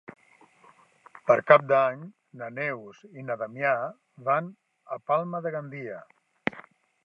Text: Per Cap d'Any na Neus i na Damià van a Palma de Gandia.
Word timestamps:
Per 1.27 1.35
Cap 1.51 1.65
d'Any 1.71 2.07
na 2.41 2.49
Neus 2.55 3.03
i 3.23 3.27
na 3.29 3.37
Damià 3.43 3.75
van 4.31 4.51
a 4.97 5.01
Palma 5.11 5.45
de 5.49 5.57
Gandia. 5.59 6.03